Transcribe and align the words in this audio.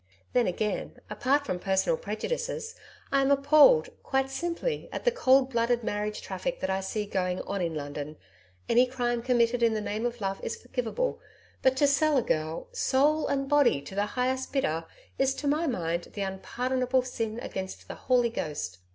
Then 0.33 0.47
again, 0.47 0.97
apart 1.11 1.45
from 1.45 1.59
personal 1.59 1.95
prejudices, 1.95 2.73
I 3.11 3.21
am 3.21 3.29
appalled, 3.29 3.89
quite 4.01 4.31
simply, 4.31 4.89
at 4.91 5.05
the 5.05 5.11
cold 5.11 5.51
blooded 5.51 5.83
marriage 5.83 6.23
traffic 6.23 6.59
that 6.59 6.71
I 6.71 6.79
see 6.79 7.05
going 7.05 7.39
on 7.41 7.61
in 7.61 7.75
London. 7.75 8.17
Any 8.67 8.87
crime 8.87 9.21
committed 9.21 9.61
in 9.61 9.75
the 9.75 9.79
name 9.79 10.07
of 10.07 10.19
Love 10.19 10.39
is 10.43 10.59
forgivable, 10.59 11.19
but 11.61 11.77
to 11.77 11.85
sell 11.85 12.17
a 12.17 12.23
girl 12.23 12.67
soul 12.71 13.27
and 13.27 13.47
body 13.47 13.79
to 13.83 13.93
the 13.93 14.07
highest 14.17 14.51
bidder 14.51 14.85
is 15.19 15.35
to 15.35 15.47
my 15.47 15.67
mind, 15.67 16.05
the 16.13 16.21
unpardonable 16.23 17.03
sin 17.03 17.39
against 17.39 17.87
the 17.87 17.93
Holy 17.93 18.31
Ghost. 18.31 18.79